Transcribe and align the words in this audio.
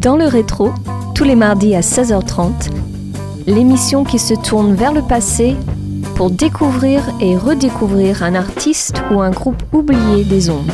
Dans 0.00 0.16
le 0.16 0.24
rétro, 0.24 0.72
tous 1.14 1.24
les 1.24 1.34
mardis 1.34 1.74
à 1.74 1.80
16h30, 1.80 2.70
l'émission 3.46 4.02
qui 4.02 4.18
se 4.18 4.32
tourne 4.32 4.74
vers 4.74 4.94
le 4.94 5.02
passé 5.02 5.56
pour 6.14 6.30
découvrir 6.30 7.02
et 7.20 7.36
redécouvrir 7.36 8.22
un 8.22 8.34
artiste 8.34 9.02
ou 9.10 9.20
un 9.20 9.30
groupe 9.30 9.62
oublié 9.74 10.24
des 10.24 10.48
ondes. 10.48 10.72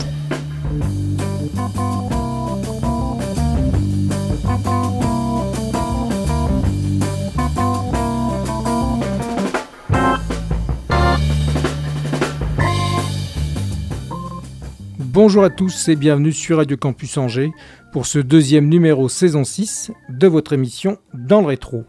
Bonjour 15.17 15.43
à 15.43 15.51
tous 15.51 15.89
et 15.89 15.97
bienvenue 15.97 16.31
sur 16.31 16.59
Radio 16.59 16.77
Campus 16.77 17.17
Angers 17.17 17.51
pour 17.97 18.05
ce 18.05 18.19
deuxième 18.19 18.69
numéro 18.69 19.09
saison 19.09 19.43
6 19.43 19.91
de 20.11 20.27
votre 20.27 20.53
émission 20.53 20.99
Dans 21.15 21.41
le 21.41 21.47
rétro. 21.47 21.85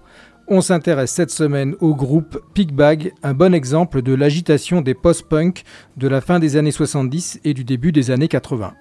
On 0.48 0.62
s'intéresse 0.62 1.12
cette 1.12 1.32
semaine 1.32 1.76
au 1.82 1.96
groupe 1.96 2.42
Pigbag, 2.54 3.12
un 3.24 3.34
bon 3.34 3.54
exemple 3.54 4.02
de 4.02 4.14
l'agitation 4.14 4.80
des 4.80 4.94
post-punk 4.94 5.64
de 5.98 6.08
la 6.08 6.22
fin 6.22 6.40
des 6.40 6.56
années 6.56 6.72
70 6.72 7.42
et 7.44 7.54
du 7.54 7.66
début 7.66 7.92
des 7.92 8.10
années 8.10 8.30
80. 8.30 8.74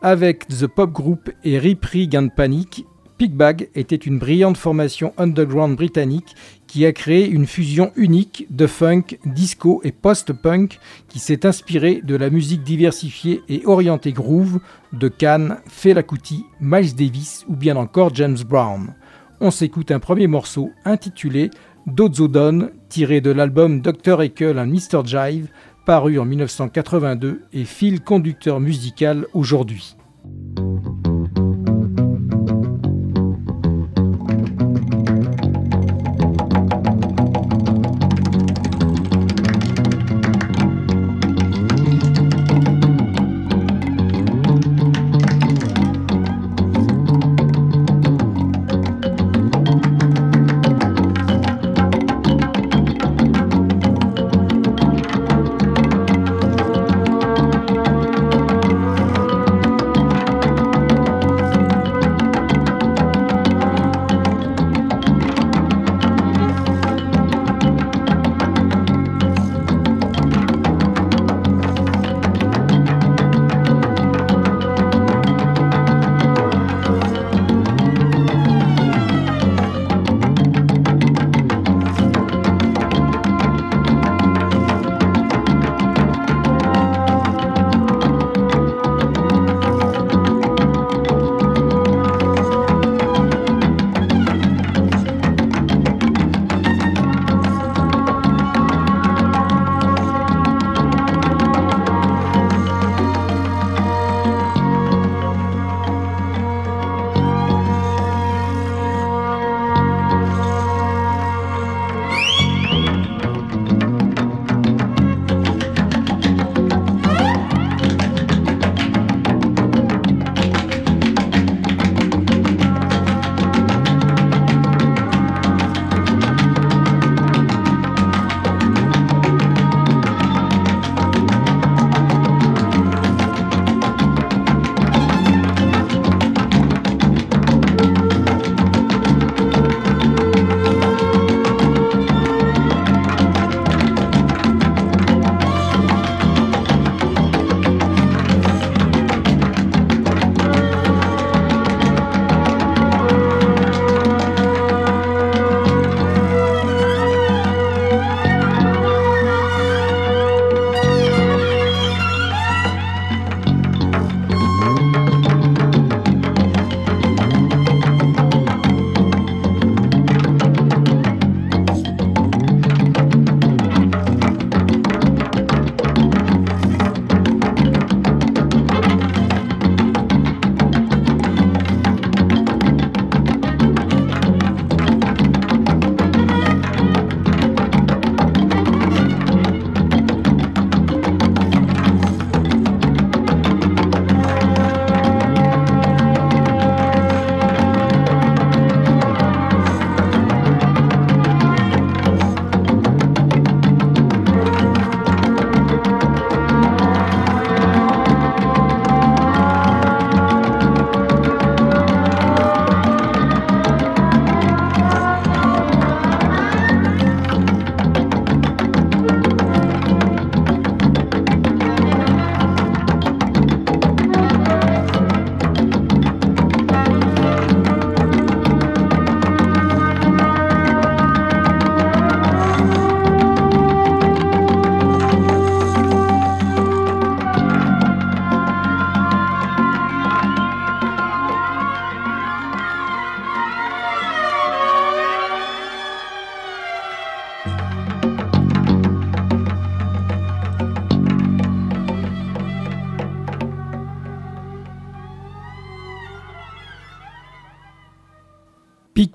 Avec 0.00 0.46
The 0.46 0.68
Pop 0.68 0.92
Group 0.92 1.32
et 1.42 1.58
Ripri 1.58 2.06
Gun 2.06 2.28
Panic, 2.28 2.86
Pigbag 3.20 3.68
était 3.74 3.96
une 3.96 4.18
brillante 4.18 4.56
formation 4.56 5.12
underground 5.18 5.76
britannique 5.76 6.34
qui 6.66 6.86
a 6.86 6.92
créé 6.92 7.28
une 7.28 7.46
fusion 7.46 7.92
unique 7.94 8.46
de 8.48 8.66
funk, 8.66 9.18
disco 9.26 9.82
et 9.84 9.92
post-punk 9.92 10.78
qui 11.06 11.18
s'est 11.18 11.44
inspirée 11.44 12.00
de 12.02 12.16
la 12.16 12.30
musique 12.30 12.62
diversifiée 12.62 13.42
et 13.50 13.60
orientée 13.66 14.12
groove 14.12 14.60
de 14.94 15.08
Cannes, 15.08 15.58
Fela 15.66 16.02
Kuti, 16.02 16.46
Miles 16.62 16.94
Davis 16.94 17.44
ou 17.46 17.56
bien 17.56 17.76
encore 17.76 18.14
James 18.14 18.38
Brown. 18.48 18.94
On 19.42 19.50
s'écoute 19.50 19.90
un 19.90 19.98
premier 19.98 20.26
morceau 20.26 20.70
intitulé 20.86 21.50
Dozodon, 21.86 22.70
tiré 22.88 23.20
de 23.20 23.32
l'album 23.32 23.82
Dr. 23.82 24.22
Ekel 24.22 24.58
and 24.58 24.68
Mr. 24.68 25.04
Jive, 25.04 25.48
paru 25.84 26.18
en 26.18 26.24
1982 26.24 27.42
et 27.52 27.64
fil 27.66 28.00
conducteur 28.00 28.60
musical 28.60 29.26
aujourd'hui. 29.34 29.94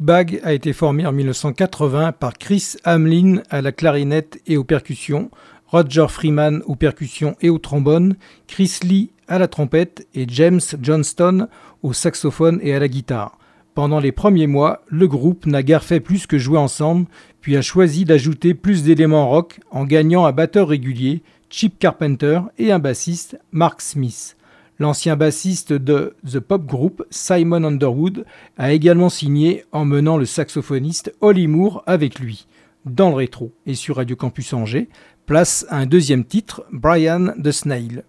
Bag 0.06 0.40
a 0.44 0.54
été 0.54 0.72
formé 0.72 1.07
en 1.07 1.12
1980 1.12 2.12
par 2.12 2.38
Chris 2.38 2.75
Hamlin 2.84 3.42
à 3.50 3.63
la 3.63 3.72
clarinette 3.72 4.40
et 4.46 4.56
aux 4.56 4.63
percussions, 4.63 5.31
Roger 5.66 6.06
Freeman 6.10 6.62
aux 6.68 6.75
percussions 6.75 7.36
et 7.42 7.50
au 7.50 7.57
trombone, 7.57 8.16
Chris 8.46 8.78
Lee 8.84 9.10
à 9.28 9.40
la 9.40 9.48
trompette 9.48 10.07
et 10.13 10.28
James 10.30 10.62
Johnston 10.80 11.48
au 11.81 11.92
saxophone 11.92 12.60
et 12.62 12.75
à 12.75 12.80
la 12.80 12.88
guitare. 12.88 13.40
Pendant 13.74 14.00
les 14.00 14.12
premiers 14.12 14.46
mois, 14.46 14.84
le 14.90 15.07
groupe 15.07 15.48
n'a 15.48 15.63
guère 15.63 15.84
fait 15.84 16.02
plus 16.02 16.28
que 16.28 16.38
jouer 16.38 16.60
ensemble, 16.60 17.07
puis 17.42 17.57
a 17.57 17.63
choisi 17.63 18.06
d'ajouter 18.06 18.54
plus 18.54 18.84
d'éléments 18.84 19.28
rock 19.28 19.60
en 19.72 19.86
gagnant 19.86 20.28
un 20.28 20.31
batteur 20.31 20.68
régulier, 20.68 21.24
Chip 21.50 21.80
Carpenter, 21.80 22.42
et 22.60 22.72
un 22.72 22.78
bassiste, 22.78 23.40
Mark 23.52 23.81
Smith. 23.81 24.38
L'ancien 24.77 25.16
bassiste 25.16 25.72
de 25.72 26.16
The 26.30 26.39
Pop 26.39 26.66
Group, 26.66 27.06
Simon 27.10 27.63
Underwood, 27.63 28.25
a 28.57 28.74
également 28.74 29.10
signé 29.10 29.63
en 29.72 29.86
menant 29.86 30.18
le 30.18 30.25
saxophoniste 30.25 31.13
Holly 31.22 31.48
Moore 31.48 31.83
avec 31.86 32.19
lui. 32.19 32.48
Dans 32.86 33.10
le 33.10 33.16
rétro 33.16 33.54
et 33.66 33.74
sur 33.74 33.95
Radio 33.95 34.16
Campus 34.16 34.54
Angers, 34.54 34.89
place 35.25 35.66
à 35.69 35.77
un 35.77 35.86
deuxième 35.86 36.25
titre, 36.25 36.66
Brian 36.72 37.33
the 37.42 37.51
Snail. 37.51 38.04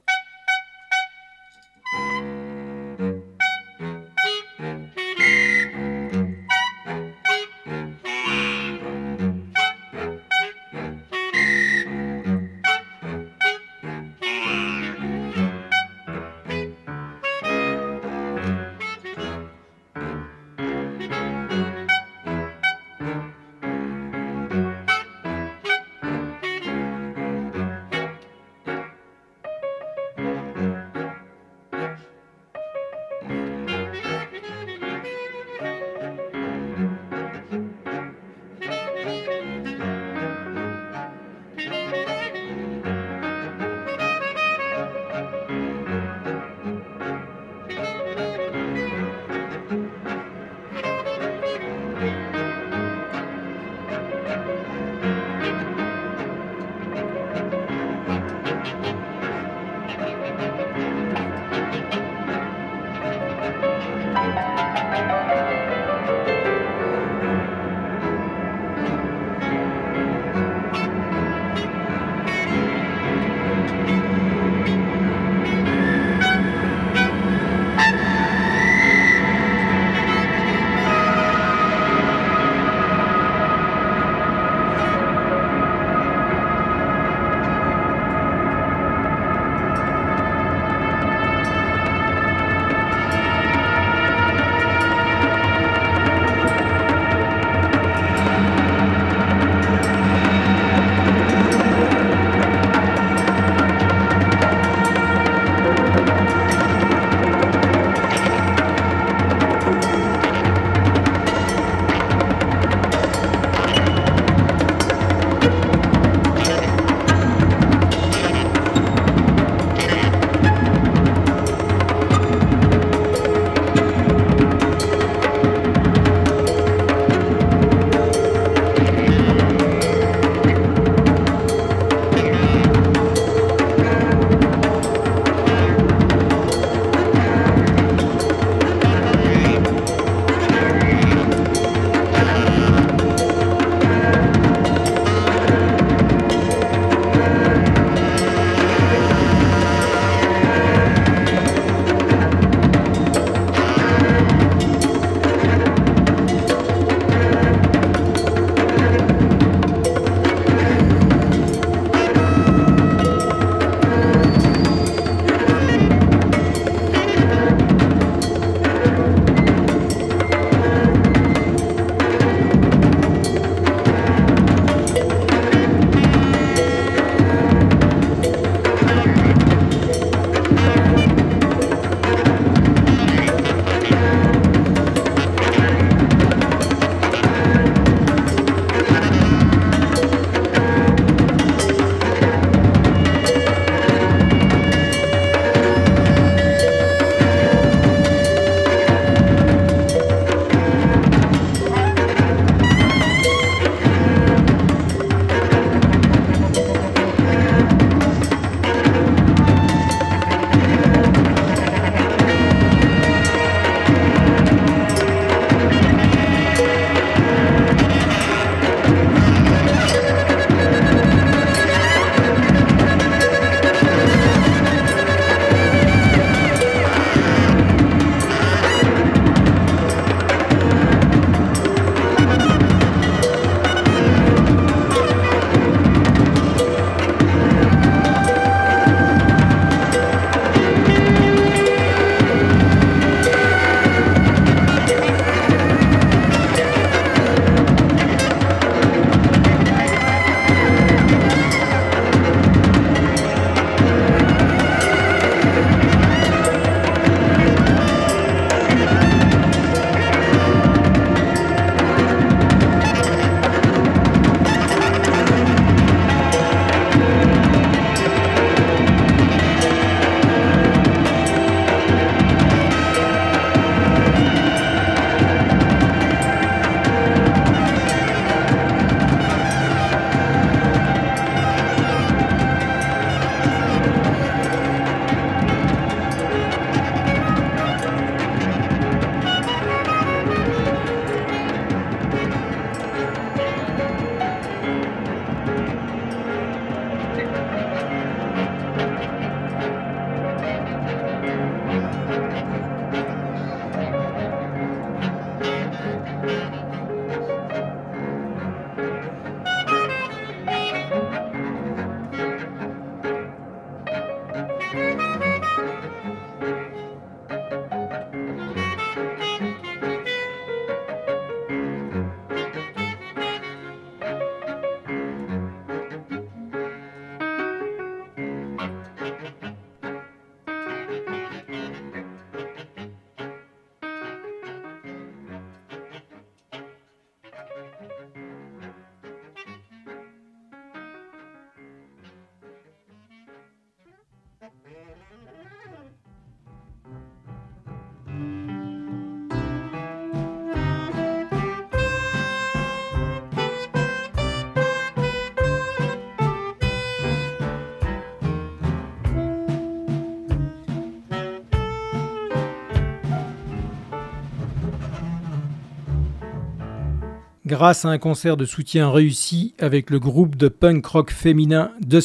Grâce 367.46 367.84
à 367.84 367.90
un 367.90 367.98
concert 367.98 368.36
de 368.36 368.44
soutien 368.44 368.90
réussi 368.90 369.54
avec 369.60 369.90
le 369.90 370.00
groupe 370.00 370.34
de 370.34 370.48
punk 370.48 370.84
rock 370.84 371.12
féminin 371.12 371.70
The 371.88 372.00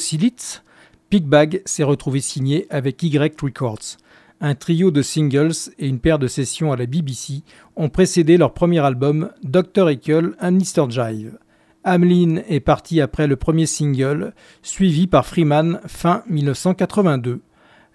Pigbag 1.11 1.61
s'est 1.65 1.83
retrouvé 1.83 2.21
signé 2.21 2.67
avec 2.69 3.03
Y 3.03 3.37
Records. 3.41 3.97
Un 4.39 4.55
trio 4.55 4.91
de 4.91 5.01
singles 5.01 5.69
et 5.77 5.89
une 5.89 5.99
paire 5.99 6.19
de 6.19 6.27
sessions 6.27 6.71
à 6.71 6.77
la 6.77 6.85
BBC 6.85 7.43
ont 7.75 7.89
précédé 7.89 8.37
leur 8.37 8.53
premier 8.53 8.79
album 8.79 9.29
Dr. 9.43 9.89
Eckle 9.89 10.37
and 10.39 10.53
Mr. 10.53 10.89
Jive. 10.89 11.37
Ameline 11.83 12.43
est 12.47 12.61
parti 12.61 13.01
après 13.01 13.27
le 13.27 13.35
premier 13.35 13.65
single, 13.65 14.33
suivi 14.61 15.05
par 15.05 15.25
Freeman 15.25 15.81
fin 15.85 16.23
1982. 16.29 17.41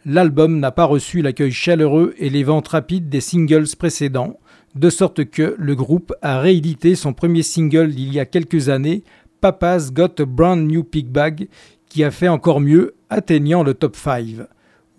L'album 0.04 0.61
n'a 0.61 0.70
pas 0.70 0.85
reçu 0.85 1.23
l'accueil 1.23 1.52
chaleureux 1.52 2.14
et 2.18 2.28
les 2.28 2.44
ventes 2.44 2.68
rapides 2.68 3.08
des 3.08 3.23
singles 3.23 3.75
précédents, 3.78 4.38
de 4.75 4.90
sorte 4.90 5.25
que 5.25 5.56
le 5.58 5.75
groupe 5.75 6.12
a 6.20 6.38
réédité 6.38 6.94
son 6.94 7.14
premier 7.14 7.42
single 7.42 7.94
il 7.96 8.12
y 8.12 8.20
a 8.20 8.26
quelques 8.26 8.68
années, 8.68 9.04
Papa's 9.40 9.92
Got 9.92 10.20
a 10.20 10.25
Brand 10.25 10.66
New 10.66 10.85
Pig 10.85 11.06
Bag, 11.08 11.49
qui 11.88 12.05
a 12.05 12.11
fait 12.11 12.28
encore 12.28 12.61
mieux, 12.61 12.95
atteignant 13.11 13.62
le 13.62 13.75
top 13.75 13.97
5. 13.97 14.47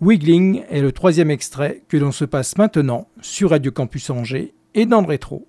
Wiggling 0.00 0.62
est 0.70 0.80
le 0.80 0.92
troisième 0.92 1.30
extrait 1.30 1.82
que 1.88 1.96
l'on 1.96 2.12
se 2.12 2.24
passe 2.24 2.56
maintenant 2.56 3.08
sur 3.20 3.50
Radio 3.50 3.72
Campus 3.72 4.10
Angers 4.10 4.54
et 4.74 4.86
dans 4.86 5.00
le 5.00 5.08
rétro. 5.08 5.47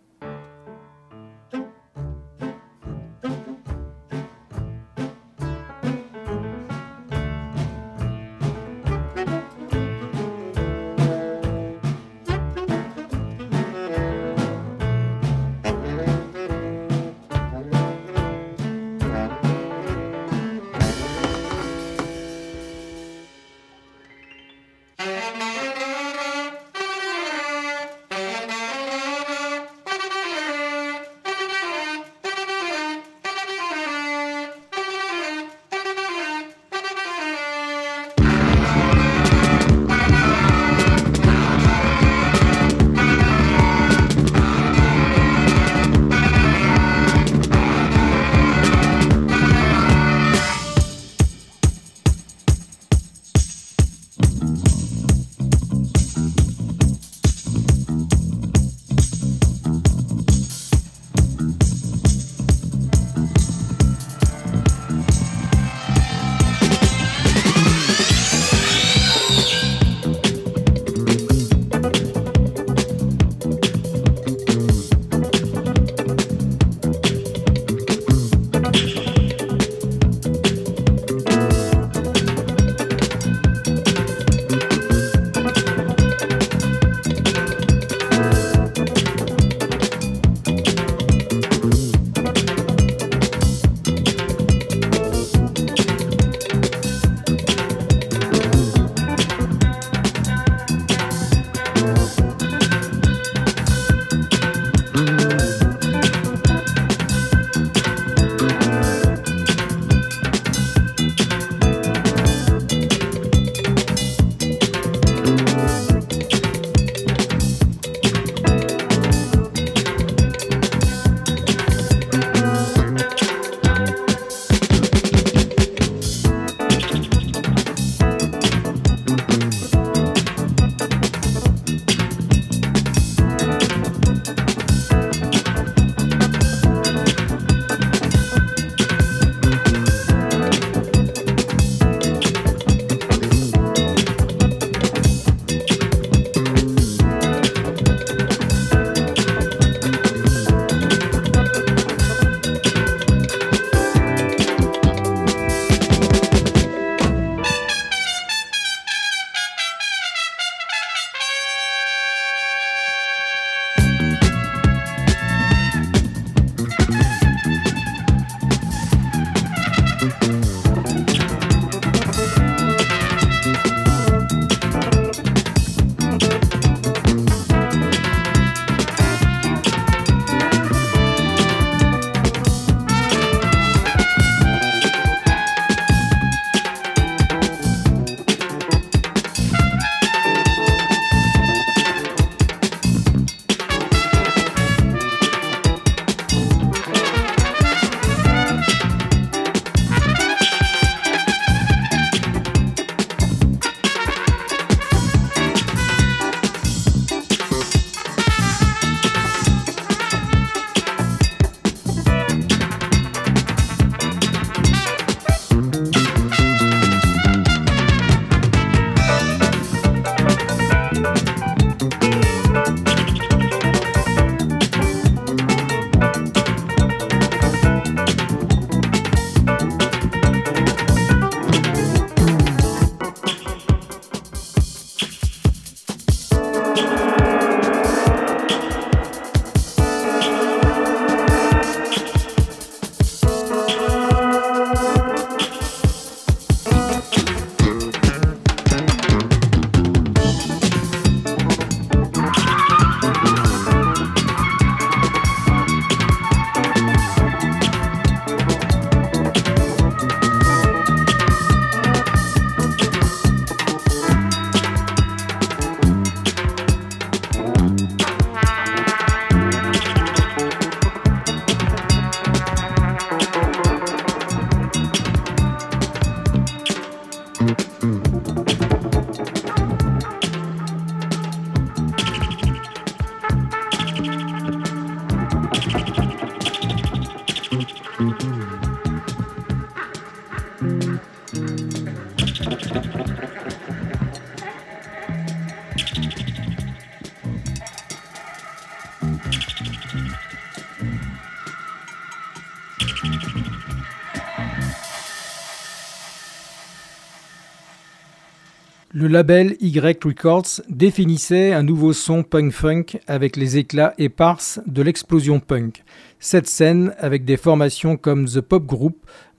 Le 308.92 309.08
label 309.08 309.56
Y 309.62 310.04
Records 310.04 310.62
définissait 310.68 311.54
un 311.54 311.62
nouveau 311.62 311.94
son 311.94 312.24
punk-funk 312.24 312.98
avec 313.06 313.36
les 313.36 313.60
éclats 313.60 313.94
épars 314.00 314.42
de 314.66 314.82
l'explosion 314.82 315.40
punk. 315.40 315.84
Cette 316.20 316.48
scène, 316.48 316.96
avec 316.98 317.24
des 317.24 317.38
formations 317.38 317.98
comme 317.98 318.26
The 318.26 318.42
Pop 318.42 318.66
Group, 318.66 318.98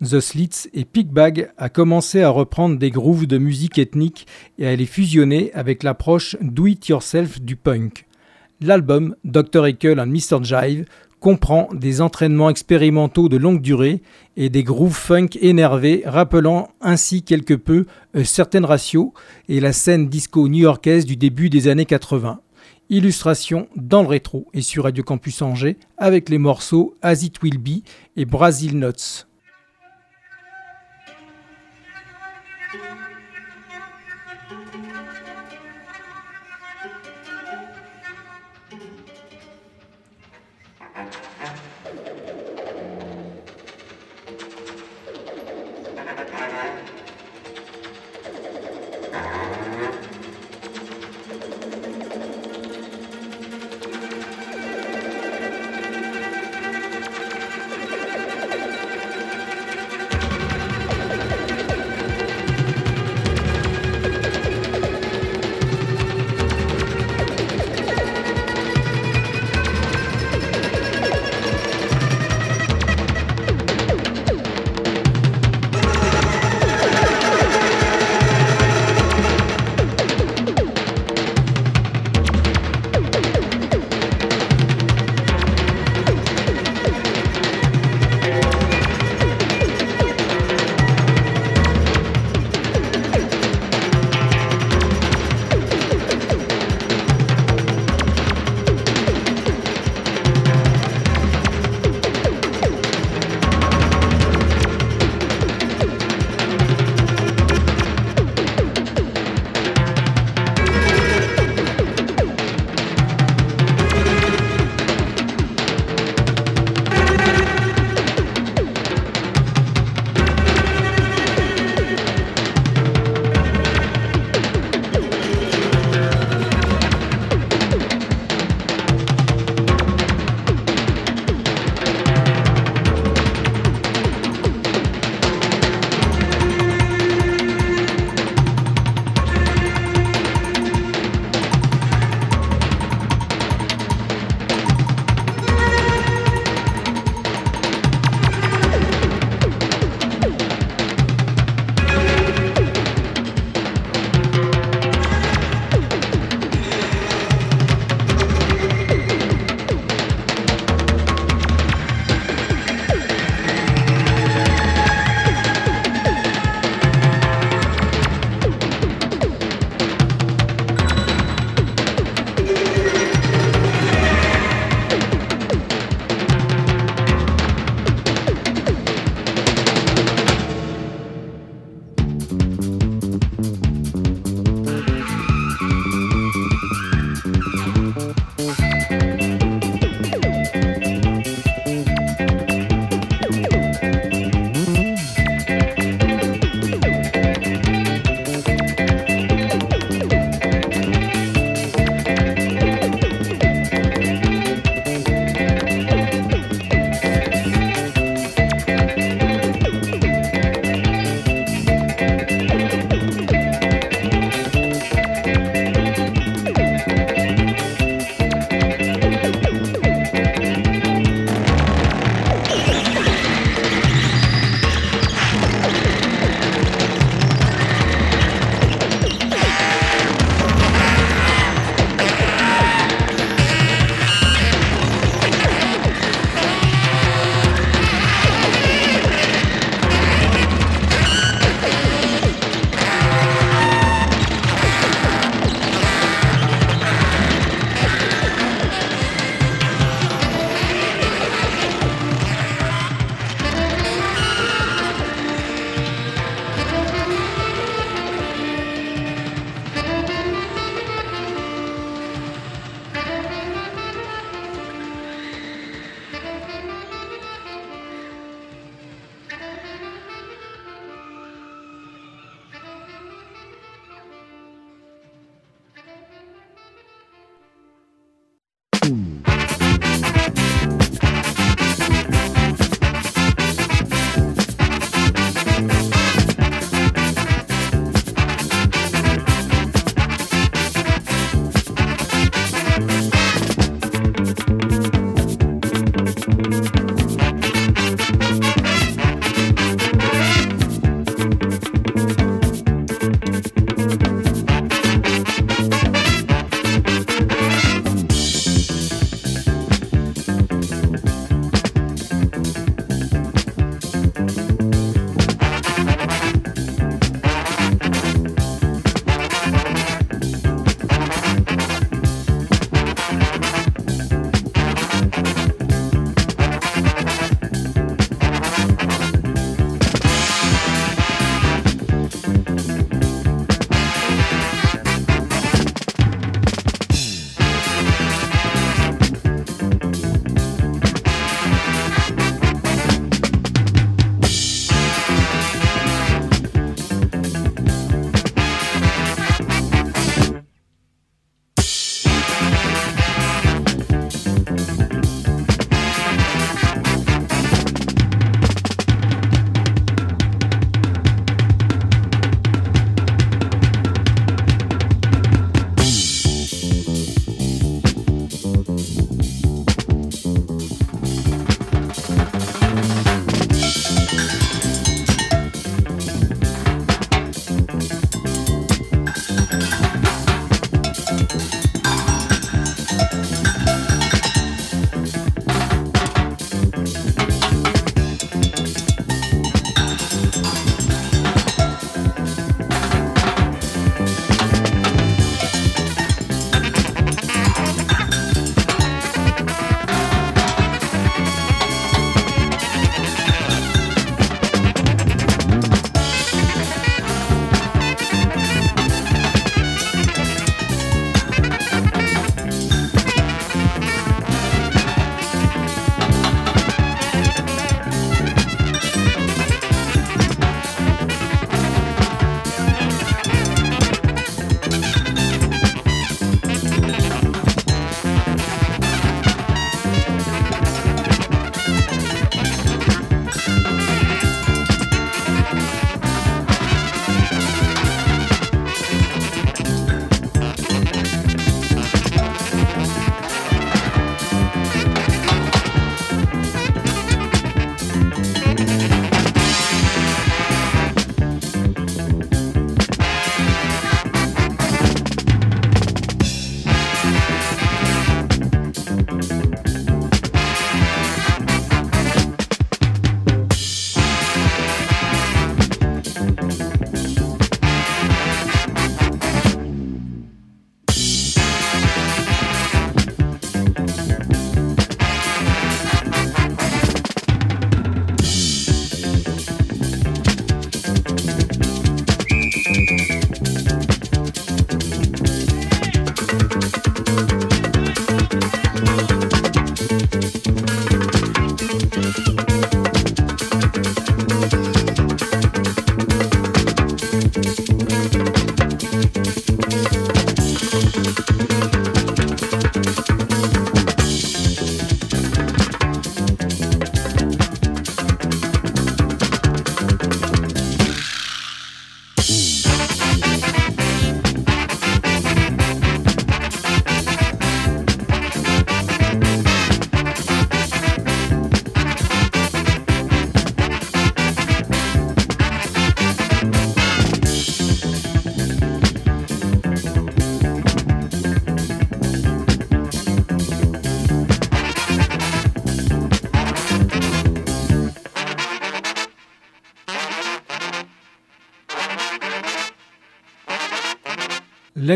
The 0.08 0.20
Slits 0.20 0.68
et 0.72 0.84
Pickbag, 0.84 1.50
a 1.58 1.68
commencé 1.68 2.22
à 2.22 2.30
reprendre 2.30 2.78
des 2.78 2.92
grooves 2.92 3.26
de 3.26 3.38
musique 3.38 3.78
ethnique 3.78 4.28
et 4.56 4.68
à 4.68 4.76
les 4.76 4.86
fusionner 4.86 5.50
avec 5.52 5.82
l'approche 5.82 6.36
do-it-yourself 6.40 7.40
du 7.40 7.56
punk. 7.56 8.06
L'album 8.60 9.16
Dr. 9.24 9.66
Ekel 9.66 9.98
and 9.98 10.06
Mr. 10.06 10.44
Jive 10.44 10.84
comprend 11.20 11.68
des 11.72 12.00
entraînements 12.00 12.50
expérimentaux 12.50 13.28
de 13.28 13.36
longue 13.36 13.60
durée 13.60 14.02
et 14.36 14.48
des 14.48 14.64
grooves 14.64 14.94
funk 14.94 15.28
énervés, 15.40 16.02
rappelant 16.06 16.70
ainsi 16.80 17.22
quelque 17.22 17.54
peu 17.54 17.86
euh, 18.16 18.24
certaines 18.24 18.64
ratios 18.64 19.12
et 19.48 19.60
la 19.60 19.72
scène 19.72 20.08
disco 20.08 20.48
new-yorkaise 20.48 21.04
du 21.04 21.16
début 21.16 21.50
des 21.50 21.68
années 21.68 21.84
80. 21.84 22.40
Illustration 22.88 23.68
dans 23.76 24.02
le 24.02 24.08
rétro 24.08 24.48
et 24.52 24.62
sur 24.62 24.84
Radio 24.84 25.04
Campus 25.04 25.42
Angers 25.42 25.76
avec 25.96 26.28
les 26.28 26.38
morceaux 26.38 26.96
As 27.02 27.22
It 27.22 27.40
Will 27.42 27.58
Be 27.58 27.84
et 28.16 28.24
Brazil 28.24 28.78
Nuts. 28.78 29.29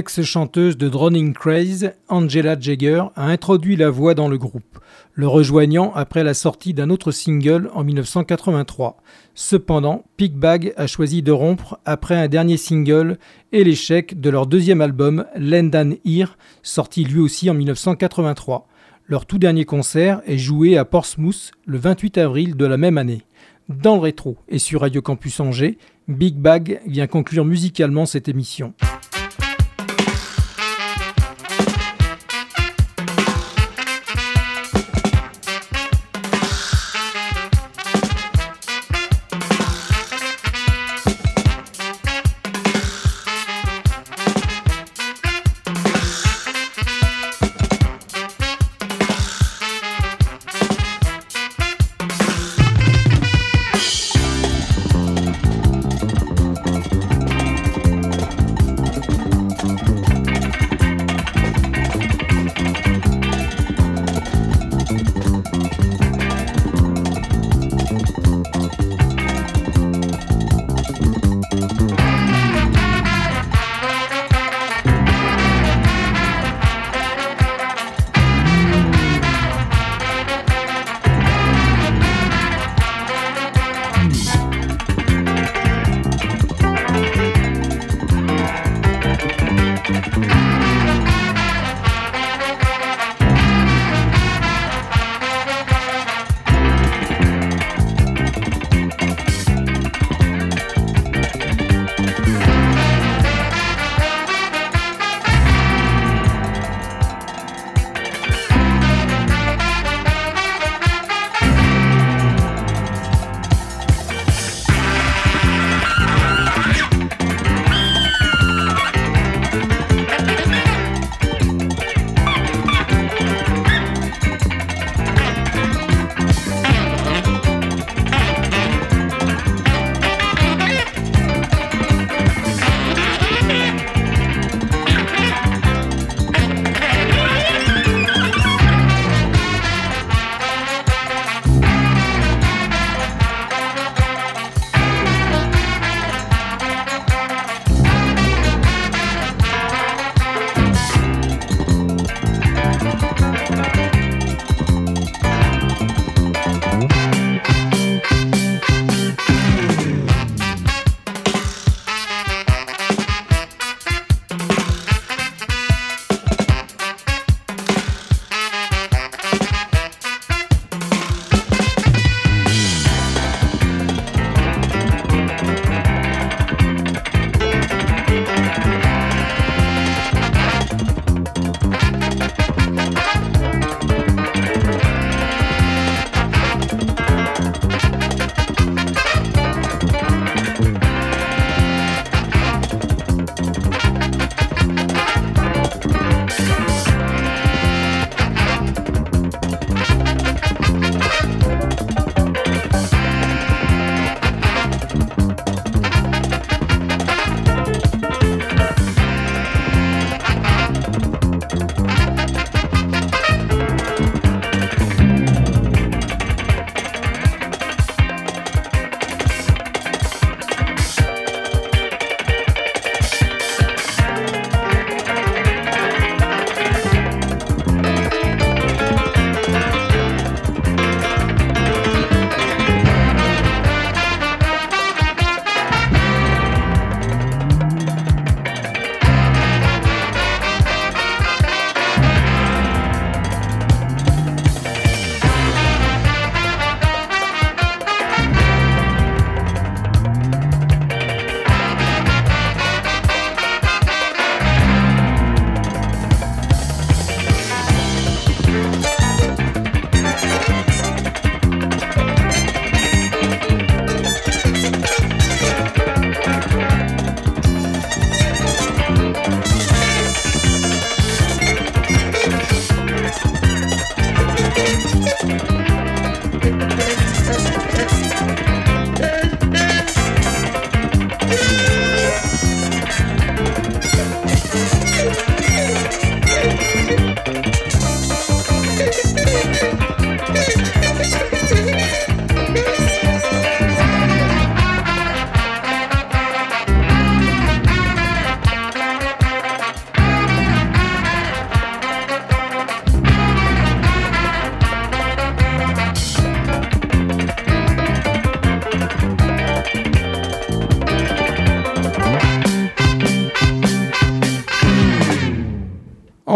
L'ex-chanteuse 0.04 0.76
de 0.76 0.90
Drowning 0.90 1.32
Craze, 1.32 1.92
Angela 2.08 2.60
Jagger, 2.60 3.04
a 3.16 3.24
introduit 3.28 3.74
la 3.74 3.88
voix 3.88 4.12
dans 4.12 4.28
le 4.28 4.36
groupe, 4.36 4.78
le 5.14 5.26
rejoignant 5.26 5.94
après 5.94 6.22
la 6.22 6.34
sortie 6.34 6.74
d'un 6.74 6.90
autre 6.90 7.10
single 7.10 7.70
en 7.72 7.84
1983. 7.84 8.98
Cependant, 9.34 10.04
Pigbag 10.18 10.74
a 10.76 10.86
choisi 10.86 11.22
de 11.22 11.32
rompre 11.32 11.78
après 11.86 12.16
un 12.16 12.28
dernier 12.28 12.58
single 12.58 13.16
et 13.52 13.64
l'échec 13.64 14.20
de 14.20 14.28
leur 14.28 14.46
deuxième 14.46 14.82
album, 14.82 15.24
Lendan 15.38 15.94
Ear, 16.04 16.36
sorti 16.62 17.04
lui 17.04 17.20
aussi 17.20 17.48
en 17.48 17.54
1983. 17.54 18.68
Leur 19.06 19.24
tout 19.24 19.38
dernier 19.38 19.64
concert 19.64 20.20
est 20.26 20.36
joué 20.36 20.76
à 20.76 20.84
Portsmouth 20.84 21.52
le 21.64 21.78
28 21.78 22.18
avril 22.18 22.56
de 22.56 22.66
la 22.66 22.76
même 22.76 22.98
année. 22.98 23.22
Dans 23.70 23.94
le 23.94 24.02
rétro 24.02 24.36
et 24.48 24.58
sur 24.58 24.82
Radio 24.82 25.00
Campus 25.00 25.40
Angers, 25.40 25.78
Big 26.08 26.34
Bag 26.34 26.82
vient 26.86 27.06
conclure 27.06 27.46
musicalement 27.46 28.04
cette 28.04 28.28
émission. 28.28 28.74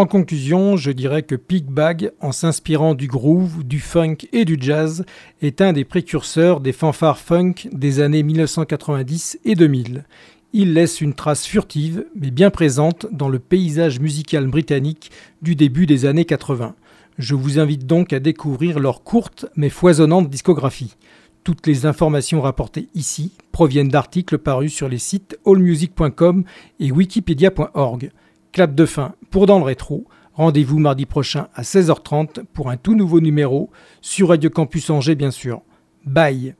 Conclusion, 0.09 0.75
je 0.75 0.91
dirais 0.91 1.23
que 1.23 1.35
Pig 1.35 1.65
Bag, 1.65 2.11
en 2.19 2.33
s'inspirant 2.33 2.95
du 2.95 3.07
groove, 3.07 3.63
du 3.63 3.79
funk 3.79 4.17
et 4.33 4.43
du 4.43 4.57
jazz, 4.59 5.05
est 5.41 5.61
un 5.61 5.71
des 5.71 5.85
précurseurs 5.85 6.59
des 6.59 6.73
fanfares 6.73 7.19
funk 7.19 7.53
des 7.71 8.01
années 8.01 8.23
1990 8.23 9.39
et 9.45 9.55
2000. 9.55 10.03
Il 10.51 10.73
laisse 10.73 10.99
une 10.99 11.13
trace 11.13 11.45
furtive 11.45 12.05
mais 12.15 12.31
bien 12.31 12.49
présente 12.49 13.05
dans 13.11 13.29
le 13.29 13.39
paysage 13.39 14.01
musical 14.01 14.47
britannique 14.47 15.11
du 15.41 15.55
début 15.55 15.85
des 15.85 16.05
années 16.05 16.25
80. 16.25 16.75
Je 17.17 17.35
vous 17.35 17.59
invite 17.59 17.85
donc 17.85 18.11
à 18.11 18.19
découvrir 18.19 18.79
leur 18.79 19.03
courte 19.03 19.45
mais 19.55 19.69
foisonnante 19.69 20.29
discographie. 20.29 20.95
Toutes 21.43 21.67
les 21.67 21.85
informations 21.85 22.41
rapportées 22.41 22.89
ici 22.95 23.31
proviennent 23.51 23.89
d'articles 23.89 24.39
parus 24.39 24.73
sur 24.73 24.89
les 24.89 24.97
sites 24.97 25.39
allmusic.com 25.45 26.43
et 26.79 26.91
wikipedia.org. 26.91 28.11
Clap 28.51 28.73
de 28.73 28.85
fin 28.85 29.13
pour 29.31 29.45
Dans 29.45 29.59
le 29.59 29.65
Rétro. 29.65 30.05
Rendez-vous 30.33 30.79
mardi 30.79 31.05
prochain 31.05 31.49
à 31.53 31.63
16h30 31.63 32.45
pour 32.53 32.69
un 32.69 32.77
tout 32.77 32.95
nouveau 32.95 33.19
numéro 33.19 33.69
sur 34.01 34.29
Radio 34.29 34.49
Campus 34.49 34.89
Angers, 34.89 35.15
bien 35.15 35.31
sûr. 35.31 35.61
Bye 36.05 36.55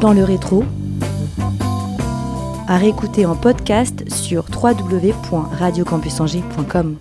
Dans 0.00 0.14
le 0.14 0.24
rétro, 0.24 0.64
à 2.66 2.78
réécouter 2.78 3.26
en 3.26 3.36
podcast 3.36 4.10
sur 4.10 4.46
www.radiocampusangers.com. 4.50 6.96